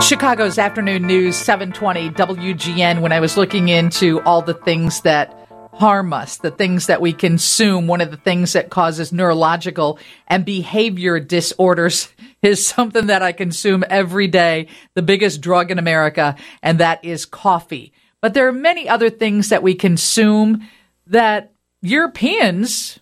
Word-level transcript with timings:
Chicago's 0.00 0.56
afternoon 0.58 1.06
news 1.06 1.36
720 1.36 2.10
WGN 2.10 3.02
when 3.02 3.12
I 3.12 3.20
was 3.20 3.36
looking 3.36 3.68
into 3.68 4.22
all 4.22 4.40
the 4.40 4.54
things 4.54 5.02
that 5.02 5.46
harm 5.74 6.14
us, 6.14 6.38
the 6.38 6.50
things 6.50 6.86
that 6.86 7.02
we 7.02 7.12
consume, 7.12 7.86
one 7.86 8.00
of 8.00 8.10
the 8.10 8.16
things 8.16 8.54
that 8.54 8.70
causes 8.70 9.12
neurological 9.12 9.98
and 10.26 10.46
behavior 10.46 11.20
disorders 11.20 12.08
is 12.42 12.66
something 12.66 13.08
that 13.08 13.22
I 13.22 13.32
consume 13.32 13.84
every 13.90 14.28
day, 14.28 14.68
the 14.94 15.02
biggest 15.02 15.42
drug 15.42 15.70
in 15.70 15.78
America, 15.78 16.36
and 16.62 16.80
that 16.80 17.04
is 17.04 17.26
coffee. 17.26 17.92
But 18.22 18.32
there 18.32 18.48
are 18.48 18.52
many 18.52 18.88
other 18.88 19.10
things 19.10 19.50
that 19.50 19.62
we 19.62 19.74
consume 19.74 20.66
that 21.06 21.52
Europeans 21.82 22.98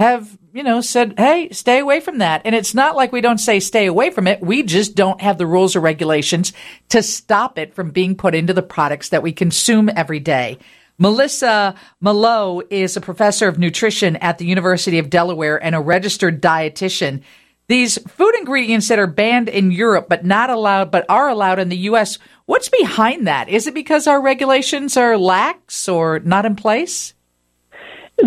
have, 0.00 0.38
you 0.54 0.62
know, 0.62 0.80
said, 0.80 1.14
hey, 1.18 1.50
stay 1.52 1.78
away 1.78 2.00
from 2.00 2.18
that. 2.18 2.40
And 2.46 2.54
it's 2.54 2.74
not 2.74 2.96
like 2.96 3.12
we 3.12 3.20
don't 3.20 3.38
say 3.38 3.60
stay 3.60 3.84
away 3.84 4.08
from 4.08 4.26
it. 4.26 4.40
We 4.40 4.62
just 4.62 4.94
don't 4.94 5.20
have 5.20 5.36
the 5.36 5.46
rules 5.46 5.76
or 5.76 5.80
regulations 5.80 6.54
to 6.88 7.02
stop 7.02 7.58
it 7.58 7.74
from 7.74 7.90
being 7.90 8.16
put 8.16 8.34
into 8.34 8.54
the 8.54 8.62
products 8.62 9.10
that 9.10 9.22
we 9.22 9.32
consume 9.32 9.90
every 9.94 10.18
day. 10.18 10.58
Melissa 10.96 11.74
Melough 12.00 12.62
is 12.70 12.96
a 12.96 13.02
professor 13.02 13.46
of 13.46 13.58
nutrition 13.58 14.16
at 14.16 14.38
the 14.38 14.46
University 14.46 14.98
of 14.98 15.10
Delaware 15.10 15.62
and 15.62 15.74
a 15.74 15.80
registered 15.80 16.40
dietitian. 16.40 17.22
These 17.68 17.98
food 18.08 18.34
ingredients 18.36 18.88
that 18.88 18.98
are 18.98 19.06
banned 19.06 19.50
in 19.50 19.70
Europe 19.70 20.08
but 20.08 20.24
not 20.24 20.48
allowed 20.48 20.90
but 20.90 21.04
are 21.10 21.28
allowed 21.28 21.58
in 21.58 21.68
the 21.68 21.76
US, 21.76 22.18
what's 22.46 22.70
behind 22.70 23.26
that? 23.26 23.50
Is 23.50 23.66
it 23.66 23.74
because 23.74 24.06
our 24.06 24.20
regulations 24.20 24.96
are 24.96 25.18
lax 25.18 25.88
or 25.88 26.20
not 26.20 26.46
in 26.46 26.56
place? 26.56 27.12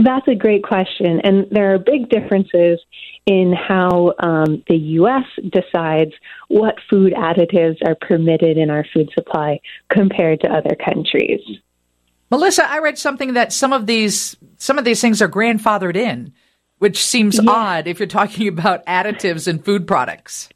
That's 0.02 0.28
a 0.28 0.36
great 0.36 0.64
question. 0.64 1.20
And 1.22 1.48
there 1.52 1.74
are 1.74 1.78
big 1.78 2.10
differences 2.10 2.80
in 3.26 3.54
how 3.54 4.14
um, 4.20 4.64
the 4.68 4.78
U.S. 4.78 5.26
decides 5.50 6.14
what 6.48 6.76
food 6.90 7.14
additives 7.14 7.78
are 7.86 7.96
permitted 7.96 8.58
in 8.58 8.70
our 8.70 8.86
food 8.94 9.10
supply 9.14 9.60
compared 9.90 10.42
to 10.42 10.48
other 10.48 10.76
countries. 10.76 11.42
Melissa, 12.32 12.70
I 12.70 12.80
read 12.80 12.98
something 12.98 13.34
that 13.34 13.54
some 13.54 13.74
of 13.74 13.86
these 13.86 14.36
some 14.58 14.80
of 14.80 14.86
these 14.86 15.02
things 15.02 15.22
are 15.22 15.30
grandfathered 15.30 15.96
in, 15.96 16.34
which 16.80 17.04
seems 17.04 17.40
yeah. 17.42 17.52
odd 17.52 17.88
if 17.88 18.00
you're 18.00 18.08
talking 18.08 18.48
about 18.50 18.86
additives 18.86 19.48
in 19.48 19.60
food 19.60 19.88
products. 19.88 20.50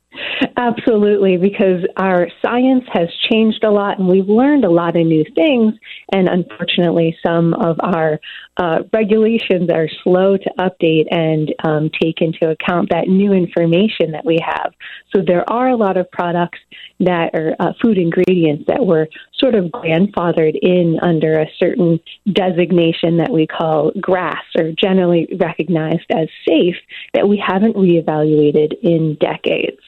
Absolutely, 0.56 1.38
because 1.38 1.84
our 1.98 2.28
science 2.42 2.84
has 2.94 3.08
changed 3.30 3.64
a 3.64 3.72
lot 3.72 4.00
and 4.00 4.08
we've 4.08 4.28
learned 4.28 4.66
a 4.66 4.70
lot 4.70 4.96
of 4.96 5.06
new 5.06 5.24
things. 5.36 5.74
And 6.12 6.28
unfortunately, 6.28 7.18
some 7.26 7.54
of 7.54 7.78
our 7.80 8.20
uh, 8.58 8.80
regulations 8.94 9.70
are 9.72 9.88
slow 10.04 10.38
to 10.38 10.50
update 10.60 11.06
and 11.12 11.54
um, 11.64 11.90
take 12.02 12.22
into 12.22 12.50
account 12.50 12.90
that 12.90 13.08
new 13.08 13.34
information 13.34 14.12
that 14.12 14.26
we 14.26 14.40
have. 14.44 14.74
So 15.16 15.22
there 15.26 15.48
are 15.50 15.70
a 15.70 15.76
lot 15.76 15.98
of 15.98 16.10
products 16.12 16.60
that 17.00 17.36
are 17.36 17.56
uh, 17.60 17.74
food 17.82 17.98
ingredients 17.98 18.66
that 18.68 18.86
were 18.86 19.08
sort 19.40 19.56
of 19.56 19.66
grandfathered 19.66 20.58
in 20.62 21.00
under 21.02 21.40
a 21.40 21.50
certain 21.60 22.00
designation 22.32 23.18
that 23.18 23.32
we 23.32 23.46
call 23.46 23.92
GRAS 24.00 24.36
or 24.58 24.72
generally 24.72 25.28
recognized 25.40 26.06
as 26.12 26.28
safe 26.48 26.76
that 27.14 27.28
we 27.28 27.42
haven't 27.46 27.76
reevaluated 27.76 28.74
in 28.82 29.16
decades. 29.20 29.82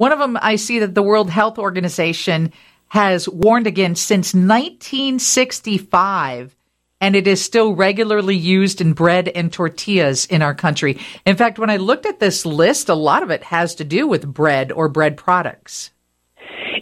One 0.00 0.12
of 0.12 0.18
them 0.18 0.38
I 0.40 0.56
see 0.56 0.78
that 0.78 0.94
the 0.94 1.02
World 1.02 1.28
Health 1.28 1.58
Organization 1.58 2.54
has 2.88 3.28
warned 3.28 3.66
against 3.66 4.06
since 4.06 4.32
1965 4.32 6.56
and 7.02 7.14
it 7.14 7.28
is 7.28 7.44
still 7.44 7.74
regularly 7.74 8.34
used 8.34 8.80
in 8.80 8.94
bread 8.94 9.28
and 9.28 9.52
tortillas 9.52 10.24
in 10.24 10.40
our 10.40 10.54
country. 10.54 10.98
In 11.26 11.36
fact, 11.36 11.58
when 11.58 11.68
I 11.68 11.76
looked 11.76 12.06
at 12.06 12.18
this 12.18 12.46
list, 12.46 12.88
a 12.88 12.94
lot 12.94 13.22
of 13.22 13.30
it 13.30 13.42
has 13.42 13.74
to 13.74 13.84
do 13.84 14.08
with 14.08 14.26
bread 14.26 14.72
or 14.72 14.88
bread 14.88 15.18
products. 15.18 15.90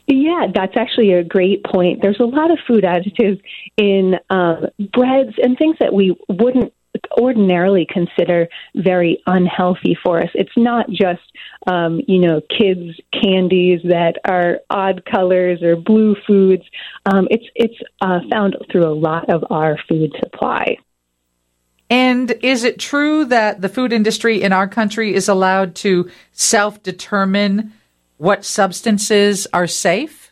Yeah, 0.06 0.46
that's 0.54 0.76
actually 0.76 1.12
a 1.12 1.24
great 1.24 1.64
point. 1.64 2.00
There's 2.00 2.20
a 2.20 2.24
lot 2.24 2.52
of 2.52 2.60
food 2.68 2.84
additives 2.84 3.42
in 3.76 4.14
um, 4.30 4.66
breads 4.92 5.34
and 5.42 5.58
things 5.58 5.74
that 5.80 5.92
we 5.92 6.16
wouldn't 6.28 6.72
ordinarily 7.16 7.86
consider 7.88 8.48
very 8.74 9.22
unhealthy 9.26 9.96
for 10.02 10.20
us. 10.22 10.30
It's 10.34 10.56
not 10.56 10.88
just, 10.90 11.22
um, 11.66 12.00
you 12.06 12.18
know, 12.18 12.40
kids' 12.40 12.98
candies 13.12 13.80
that 13.84 14.16
are 14.24 14.60
odd 14.70 15.04
colors 15.04 15.62
or 15.62 15.76
blue 15.76 16.16
foods. 16.26 16.64
Um, 17.06 17.28
it's 17.30 17.46
it's 17.54 17.78
uh, 18.00 18.20
found 18.30 18.56
through 18.70 18.86
a 18.86 18.94
lot 18.94 19.30
of 19.30 19.44
our 19.50 19.78
food 19.88 20.12
supply. 20.18 20.76
And 21.90 22.32
is 22.42 22.64
it 22.64 22.78
true 22.78 23.24
that 23.26 23.62
the 23.62 23.68
food 23.68 23.92
industry 23.92 24.42
in 24.42 24.52
our 24.52 24.68
country 24.68 25.14
is 25.14 25.28
allowed 25.28 25.74
to 25.76 26.10
self 26.32 26.82
determine 26.82 27.72
what 28.18 28.44
substances 28.44 29.46
are 29.52 29.66
safe? 29.66 30.27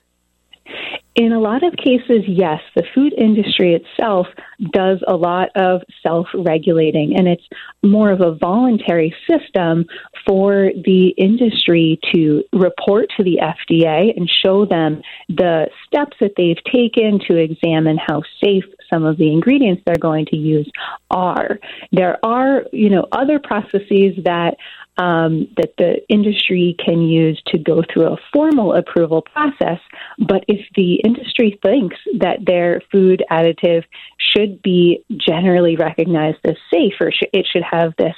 In 1.16 1.32
a 1.32 1.40
lot 1.40 1.62
of 1.62 1.74
cases, 1.76 2.24
yes, 2.28 2.60
the 2.74 2.84
food 2.94 3.14
industry 3.16 3.74
itself 3.74 4.26
does 4.72 4.98
a 5.08 5.16
lot 5.16 5.48
of 5.56 5.80
self 6.02 6.26
regulating, 6.34 7.16
and 7.16 7.26
it's 7.26 7.48
more 7.82 8.10
of 8.10 8.20
a 8.20 8.34
voluntary 8.34 9.14
system 9.26 9.86
for 10.26 10.72
the 10.84 11.14
industry 11.16 11.98
to 12.12 12.44
report 12.52 13.06
to 13.16 13.24
the 13.24 13.38
FDA 13.40 14.14
and 14.14 14.30
show 14.44 14.66
them 14.66 15.00
the 15.30 15.70
steps 15.86 16.18
that 16.20 16.32
they've 16.36 16.62
taken 16.70 17.18
to 17.26 17.36
examine 17.36 17.96
how 17.96 18.22
safe 18.44 18.64
some 18.92 19.04
of 19.04 19.16
the 19.16 19.32
ingredients 19.32 19.82
they're 19.86 19.96
going 19.96 20.26
to 20.26 20.36
use 20.36 20.70
are. 21.10 21.58
There 21.92 22.18
are, 22.24 22.64
you 22.72 22.90
know, 22.90 23.06
other 23.12 23.38
processes 23.38 24.18
that 24.24 24.56
um, 24.98 25.48
that 25.56 25.74
the 25.78 26.00
industry 26.08 26.76
can 26.84 27.02
use 27.02 27.40
to 27.48 27.58
go 27.58 27.82
through 27.92 28.12
a 28.12 28.16
formal 28.32 28.74
approval 28.74 29.22
process. 29.22 29.78
But 30.18 30.44
if 30.48 30.66
the 30.74 30.94
industry 31.04 31.58
thinks 31.62 31.96
that 32.18 32.38
their 32.46 32.80
food 32.90 33.22
additive 33.30 33.84
should 34.18 34.62
be 34.62 35.04
generally 35.16 35.76
recognized 35.76 36.38
as 36.44 36.56
safe 36.72 36.94
or 37.00 37.12
sh- 37.12 37.30
it 37.32 37.46
should 37.50 37.64
have 37.70 37.94
this 37.98 38.14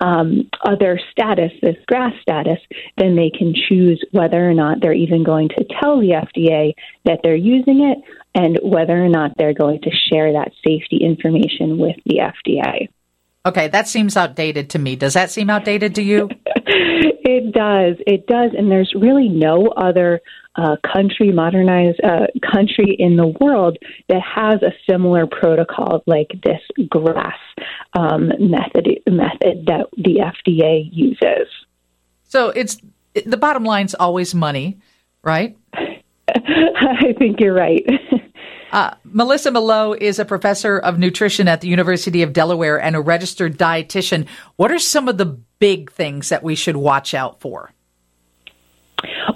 um, 0.00 0.48
other 0.64 0.98
status, 1.10 1.52
this 1.60 1.76
GRAS 1.86 2.12
status, 2.22 2.58
then 2.96 3.16
they 3.16 3.30
can 3.30 3.54
choose 3.54 4.02
whether 4.12 4.48
or 4.48 4.54
not 4.54 4.80
they're 4.80 4.92
even 4.94 5.22
going 5.22 5.48
to 5.50 5.64
tell 5.78 6.00
the 6.00 6.10
FDA 6.10 6.72
that 7.04 7.20
they're 7.22 7.36
using 7.36 7.82
it 7.82 7.98
and 8.34 8.58
whether 8.62 9.02
or 9.02 9.08
not 9.08 9.32
they're 9.36 9.52
going 9.52 9.80
to 9.82 9.90
share 9.90 10.32
that 10.32 10.52
safety 10.66 10.98
information 10.98 11.78
with 11.78 11.96
the 12.06 12.18
FDA. 12.18 12.88
Okay, 13.46 13.68
that 13.68 13.88
seems 13.88 14.16
outdated 14.16 14.70
to 14.70 14.78
me. 14.78 14.96
Does 14.96 15.14
that 15.14 15.30
seem 15.30 15.48
outdated 15.48 15.94
to 15.94 16.02
you? 16.02 16.28
it 16.66 17.54
does. 17.54 17.96
It 18.06 18.26
does. 18.26 18.50
And 18.56 18.70
there's 18.70 18.92
really 18.94 19.28
no 19.28 19.68
other 19.68 20.20
uh, 20.56 20.76
country, 20.92 21.32
modernized 21.32 22.00
uh, 22.04 22.26
country 22.52 22.96
in 22.98 23.16
the 23.16 23.28
world 23.40 23.78
that 24.08 24.20
has 24.22 24.62
a 24.62 24.72
similar 24.88 25.26
protocol 25.26 26.02
like 26.06 26.28
this 26.44 26.60
GRAS 26.90 27.32
um, 27.94 28.28
method 28.38 28.88
method 29.08 29.66
that 29.66 29.86
the 29.96 30.20
FDA 30.20 30.88
uses. 30.92 31.48
So 32.24 32.50
it's 32.50 32.78
the 33.24 33.36
bottom 33.36 33.64
line's 33.64 33.94
always 33.94 34.34
money, 34.34 34.78
right? 35.22 35.56
I 35.74 37.14
think 37.18 37.40
you're 37.40 37.54
right. 37.54 37.84
Uh, 38.72 38.94
Melissa 39.04 39.50
Melough 39.50 39.94
is 40.00 40.18
a 40.18 40.24
professor 40.24 40.78
of 40.78 40.98
nutrition 40.98 41.48
at 41.48 41.60
the 41.60 41.68
University 41.68 42.22
of 42.22 42.32
Delaware 42.32 42.80
and 42.80 42.94
a 42.94 43.00
registered 43.00 43.58
dietitian. 43.58 44.26
What 44.56 44.70
are 44.70 44.78
some 44.78 45.08
of 45.08 45.18
the 45.18 45.38
big 45.58 45.90
things 45.90 46.28
that 46.28 46.42
we 46.42 46.54
should 46.54 46.76
watch 46.76 47.14
out 47.14 47.40
for? 47.40 47.72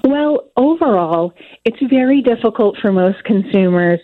Well, 0.03 0.51
overall, 0.57 1.33
it's 1.65 1.83
very 1.89 2.21
difficult 2.21 2.77
for 2.81 2.93
most 2.93 3.25
consumers 3.25 4.01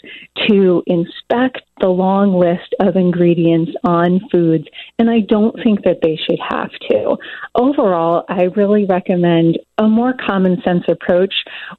to 0.48 0.82
inspect 0.86 1.62
the 1.80 1.88
long 1.88 2.34
list 2.34 2.74
of 2.80 2.96
ingredients 2.96 3.72
on 3.84 4.20
foods, 4.30 4.64
and 4.98 5.10
I 5.10 5.20
don't 5.20 5.56
think 5.62 5.84
that 5.84 5.98
they 6.02 6.16
should 6.16 6.38
have 6.48 6.70
to. 6.90 7.16
Overall, 7.54 8.24
I 8.28 8.44
really 8.56 8.84
recommend 8.84 9.58
a 9.78 9.88
more 9.88 10.14
common 10.26 10.60
sense 10.62 10.84
approach 10.88 11.32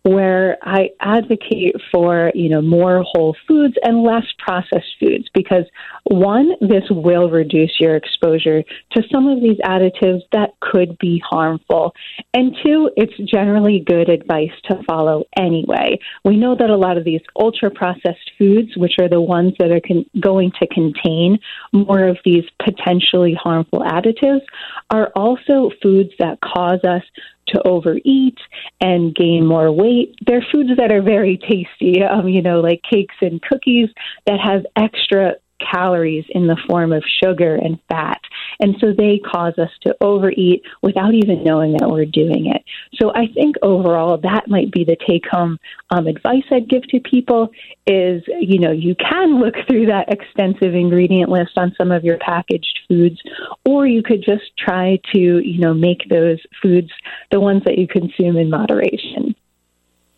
where 0.04 0.58
I 0.64 0.90
advocate 1.00 1.76
for, 1.92 2.32
you 2.34 2.50
know, 2.50 2.62
more 2.62 3.04
whole 3.06 3.36
foods 3.48 3.76
and 3.84 4.04
less 4.04 4.26
processed 4.40 4.96
foods 5.00 5.30
because 5.34 5.66
one, 6.06 6.52
this 6.62 6.84
will 6.90 7.30
reduce 7.30 7.80
your 7.80 7.96
exposure 7.96 8.64
to 8.94 9.04
some 9.12 9.28
of 9.28 9.40
these 9.42 9.58
additives 9.64 10.22
that 10.32 10.50
could 10.62 10.98
be 10.98 11.22
harmful. 11.30 11.94
And 12.34 12.56
two, 12.66 12.90
it's 12.98 13.14
generally 13.32 13.84
good 13.86 14.10
advice 14.10 14.52
to 14.70 14.82
follow 14.88 15.26
anyway. 15.38 16.00
We 16.26 16.38
know 16.38 16.56
that 16.58 16.70
a 16.70 16.76
lot 16.76 16.98
of 16.98 17.04
these 17.04 17.22
ultra 17.40 17.70
processed 17.70 18.32
foods, 18.38 18.76
which 18.76 18.94
are 19.00 19.10
the 19.10 19.22
ones 19.22 19.54
that 19.60 19.72
are 19.72 19.80
con- 19.92 20.06
going 20.20 20.52
to 20.60 20.68
contain 20.68 21.40
more 21.72 22.06
of 22.08 22.18
these 22.24 22.44
potentially 22.64 23.34
harmful 23.34 23.80
additives, 23.80 24.42
are 24.90 25.12
also 25.16 25.72
foods 25.82 26.12
that 26.20 26.40
cause 26.42 26.84
us 26.84 27.04
to 27.48 27.62
overeat 27.68 28.38
and 28.80 29.16
gain 29.16 29.46
more 29.46 29.72
weight. 29.72 30.16
They're 30.26 30.46
foods 30.52 30.72
that 30.78 30.92
are 30.92 31.02
very 31.02 31.38
tasty, 31.38 32.04
um, 32.04 32.28
you 32.28 32.42
know, 32.42 32.62
like 32.62 32.82
cakes 32.90 33.16
and 33.22 33.42
cookies 33.42 33.90
that 34.26 34.40
have 34.40 34.66
extra 34.76 35.36
calories 35.72 36.26
in 36.30 36.48
the 36.48 36.58
form 36.68 36.92
of 36.92 37.04
sugar 37.24 37.56
and 37.56 37.80
fat. 37.90 38.20
And 38.60 38.76
so 38.80 38.94
they 38.96 39.20
cause 39.20 39.54
us 39.58 39.72
to 39.84 39.96
overeat 40.02 40.64
without 40.82 41.14
even 41.14 41.44
knowing 41.44 41.74
that 41.74 41.90
we're 41.90 42.06
doing 42.06 42.52
it. 42.54 42.64
So 42.96 43.12
I 43.14 43.28
think 43.34 43.56
overall 43.62 44.18
that 44.18 44.48
might 44.48 44.72
be 44.72 44.84
the 44.84 44.98
take 45.08 45.26
home 45.30 45.58
um, 45.90 46.08
advice 46.08 46.44
I'd 46.52 46.70
give 46.70 46.84
to 46.90 47.00
people 47.00 47.50
is, 47.88 48.24
you 48.40 48.60
know, 48.60 48.72
you 48.72 48.96
can 48.96 49.40
look 49.40 49.56
through 49.68 49.88
that 49.88 50.12
extensive 50.12 50.76
ingredient 50.76 51.30
list 51.30 51.58
on 51.58 51.74
some 51.78 51.92
of 51.92 52.04
your 52.04 52.18
packaged 52.20 52.80
foods, 52.88 53.20
or 53.66 53.88
you 53.88 54.04
could 54.04 54.24
just 54.24 54.56
try 54.58 55.00
to, 55.14 55.20
you 55.20 55.60
know, 55.60 55.74
make 55.74 56.08
those 56.10 56.40
foods 56.62 56.90
the 57.32 57.40
ones 57.40 57.64
that 57.66 57.78
you 57.78 57.88
consume 57.88 58.38
in 58.38 58.50
moderation. 58.50 59.31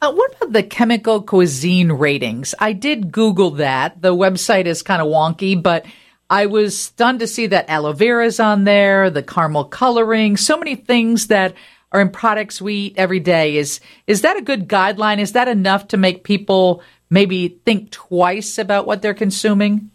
Uh, 0.04 0.12
what 0.12 0.36
about 0.36 0.52
the 0.52 0.62
chemical 0.62 1.22
cuisine 1.22 1.90
ratings? 1.90 2.54
I 2.60 2.74
did 2.74 3.10
Google 3.10 3.52
that. 3.52 4.02
The 4.02 4.14
website 4.14 4.66
is 4.66 4.84
kind 4.84 5.02
of 5.02 5.08
wonky, 5.08 5.64
but 5.64 5.86
I 6.30 6.48
was 6.48 6.78
stunned 6.78 7.22
to 7.22 7.28
see 7.28 7.48
that 7.48 7.70
aloe 7.70 7.94
vera 7.94 8.26
is 8.26 8.38
on 8.38 8.66
there, 8.66 9.10
the 9.10 9.24
caramel 9.24 9.64
coloring, 9.64 10.36
so 10.36 10.58
many 10.58 10.76
things 10.76 11.28
that 11.28 11.54
are 11.94 12.02
in 12.02 12.10
products 12.10 12.62
we 12.62 12.74
eat 12.74 12.96
every 12.98 13.22
day. 13.22 13.56
Is 13.56 13.80
is 14.06 14.24
that 14.24 14.36
a 14.36 14.42
good 14.42 14.68
guideline? 14.68 15.20
Is 15.20 15.32
that 15.32 15.48
enough 15.48 15.88
to 15.90 15.98
make 15.98 16.26
people 16.26 16.84
maybe 17.10 17.60
think 17.64 17.92
twice 17.92 18.58
about 18.58 18.86
what 18.86 19.02
they're 19.02 19.14
consuming? 19.14 19.90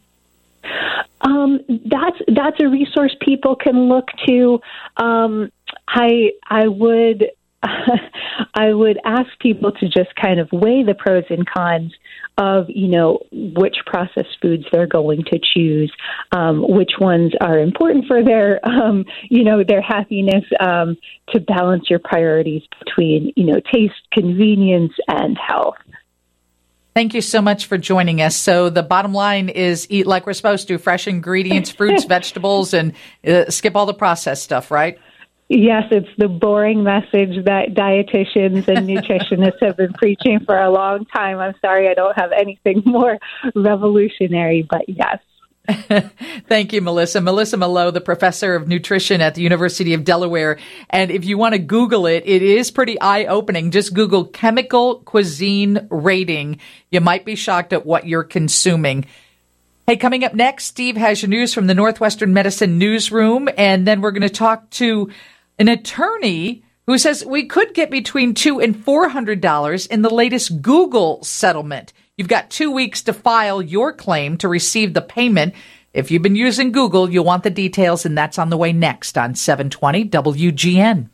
Um, 1.21 1.61
that's 1.69 2.17
that's 2.35 2.57
a 2.61 2.69
resource 2.69 3.15
people 3.21 3.57
can 3.57 3.91
look 3.91 4.07
to. 4.27 4.59
Um, 4.97 5.53
I 5.87 6.31
I 6.49 6.67
would 6.67 7.27
I 7.63 8.73
would 8.73 8.99
ask 9.05 9.29
people 9.41 9.73
to 9.73 9.87
just 9.89 10.15
kind 10.21 10.39
of 10.39 10.49
weigh 10.53 10.85
the 10.85 10.95
pros 10.95 11.25
and 11.29 11.49
cons 11.49 11.93
of 12.37 12.67
you 12.69 12.87
know 12.87 13.19
which 13.33 13.77
processed 13.85 14.37
foods 14.41 14.65
they're 14.71 14.87
going 14.87 15.25
to 15.25 15.41
choose, 15.41 15.93
um, 16.33 16.65
which 16.69 16.93
ones 17.01 17.33
are 17.41 17.59
important 17.59 18.07
for 18.07 18.23
their 18.23 18.61
um, 18.67 19.05
you 19.29 19.43
know 19.43 19.65
their 19.65 19.83
happiness 19.83 20.45
um, 20.61 20.97
to 21.31 21.41
balance 21.41 21.91
your 21.91 21.99
priorities 21.99 22.63
between 22.85 23.33
you 23.37 23.47
know 23.47 23.61
taste, 23.73 23.95
convenience, 24.13 24.93
and 25.09 25.37
health. 25.37 25.77
Thank 26.95 27.15
you 27.15 27.21
so 27.21 27.41
much 27.41 27.67
for 27.67 27.79
joining 27.79 28.21
us. 28.21 28.35
So 28.35 28.71
the 28.71 28.83
bottom 28.83 29.15
line 29.15 29.49
is 29.49 29.87
eat 29.91 30.07
like 30.07 30.27
we're 30.27 30.33
supposed 30.33 30.69
to: 30.69 30.79
fresh 30.79 31.09
ingredients, 31.09 31.71
fruits, 31.71 32.05
vegetables, 32.09 32.73
and 32.73 32.93
uh, 33.27 33.51
skip 33.51 33.75
all 33.75 33.87
the 33.87 33.95
processed 33.95 34.45
stuff. 34.45 34.71
Right? 34.71 34.99
Yes, 35.51 35.85
it's 35.91 36.09
the 36.19 36.29
boring 36.29 36.85
message 36.85 37.45
that 37.47 37.71
dietitians 37.71 38.69
and 38.69 38.87
nutritionists 38.87 39.63
have 39.63 39.79
been 39.79 39.95
preaching 39.95 40.41
for 40.45 40.59
a 40.59 40.71
long 40.71 41.07
time. 41.07 41.39
I'm 41.39 41.55
sorry 41.63 41.89
I 41.89 41.95
don't 41.95 42.19
have 42.19 42.33
anything 42.33 42.83
more 42.85 43.19
revolutionary, 43.55 44.67
but 44.69 44.83
yes. 44.89 45.19
Thank 46.49 46.73
you, 46.73 46.83
Melissa. 46.83 47.21
Melissa 47.21 47.57
Melough, 47.57 47.93
the 47.93 48.01
professor 48.01 48.55
of 48.55 48.69
nutrition 48.69 49.23
at 49.23 49.35
the 49.35 49.43
University 49.43 49.95
of 49.95 50.05
Delaware. 50.05 50.59
And 50.91 51.11
if 51.11 51.25
you 51.25 51.39
want 51.39 51.55
to 51.55 51.59
Google 51.59 52.07
it, 52.07 52.25
it 52.27 52.43
is 52.43 52.71
pretty 52.71 53.01
eye 53.01 53.25
opening. 53.25 53.71
Just 53.71 53.95
Google 53.95 54.25
chemical 54.25 55.01
cuisine 55.01 55.87
rating. 55.91 56.61
You 56.91 57.01
might 57.01 57.25
be 57.25 57.37
shocked 57.37 57.73
at 57.73 57.87
what 57.87 58.07
you're 58.07 58.25
consuming. 58.25 59.07
Hey, 59.87 59.97
coming 59.97 60.25
up 60.25 60.35
next, 60.35 60.67
Steve 60.67 60.99
has 60.99 61.23
your 61.23 61.31
news 61.31 61.55
from 61.55 61.67
the 61.67 61.75
Northwestern 61.75 62.35
Medicine 62.35 62.79
Newsroom. 62.79 63.49
And 63.57 63.87
then 63.87 64.01
we're 64.01 64.11
going 64.11 64.23
to 64.23 64.29
talk 64.29 64.69
to 64.71 65.11
an 65.59 65.69
attorney 65.69 66.63
who 66.87 66.97
says 66.99 67.25
we 67.25 67.47
could 67.47 67.75
get 67.75 67.91
between 67.91 68.35
two 68.35 68.61
and 68.61 68.85
four 68.85 69.09
hundred 69.09 69.41
dollars 69.41 69.87
in 69.87 70.03
the 70.03 70.09
latest 70.11 70.63
Google 70.63 71.23
settlement. 71.23 71.93
You've 72.17 72.29
got 72.29 72.51
two 72.51 72.71
weeks 72.71 73.03
to 73.03 73.13
file 73.13 73.61
your 73.61 73.93
claim 73.93 74.39
to 74.39 74.49
receive 74.49 74.95
the 74.95 75.03
payment. 75.03 75.55
If 75.93 76.11
you've 76.11 76.23
been 76.23 76.37
using 76.37 76.73
Google, 76.73 77.11
you'll 77.11 77.25
want 77.25 77.43
the 77.43 77.51
details, 77.51 78.07
and 78.07 78.17
that's 78.17 78.39
on 78.39 78.51
the 78.51 78.57
way 78.57 78.73
next 78.73 79.19
on 79.19 79.35
720 79.35 80.09
WGN. 80.09 81.11